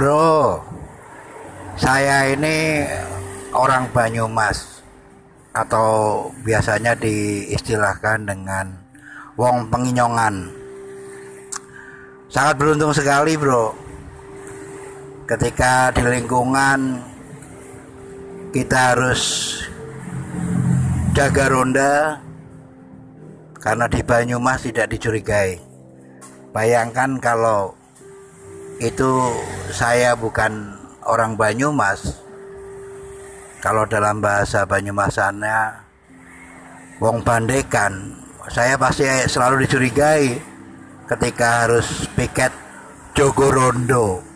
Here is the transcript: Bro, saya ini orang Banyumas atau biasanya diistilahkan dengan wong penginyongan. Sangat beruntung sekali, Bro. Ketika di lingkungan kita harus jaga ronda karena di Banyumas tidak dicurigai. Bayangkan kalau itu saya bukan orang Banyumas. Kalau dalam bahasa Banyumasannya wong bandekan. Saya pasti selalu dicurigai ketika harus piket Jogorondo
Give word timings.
Bro, 0.00 0.56
saya 1.76 2.32
ini 2.32 2.88
orang 3.52 3.84
Banyumas 3.92 4.80
atau 5.52 6.24
biasanya 6.40 6.96
diistilahkan 6.96 8.24
dengan 8.24 8.80
wong 9.36 9.68
penginyongan. 9.68 10.56
Sangat 12.32 12.56
beruntung 12.56 12.96
sekali, 12.96 13.36
Bro. 13.36 13.76
Ketika 15.28 15.92
di 15.92 16.00
lingkungan 16.08 17.04
kita 18.56 18.96
harus 18.96 19.52
jaga 21.12 21.52
ronda 21.52 22.24
karena 23.60 23.84
di 23.84 24.00
Banyumas 24.00 24.64
tidak 24.64 24.96
dicurigai. 24.96 25.60
Bayangkan 26.56 27.20
kalau 27.20 27.76
itu 28.80 29.12
saya 29.68 30.16
bukan 30.16 30.72
orang 31.04 31.36
Banyumas. 31.36 32.16
Kalau 33.60 33.84
dalam 33.84 34.24
bahasa 34.24 34.64
Banyumasannya 34.64 35.84
wong 36.96 37.20
bandekan. 37.20 38.16
Saya 38.48 38.80
pasti 38.80 39.04
selalu 39.28 39.68
dicurigai 39.68 40.40
ketika 41.06 41.68
harus 41.68 42.08
piket 42.16 42.50
Jogorondo 43.12 44.29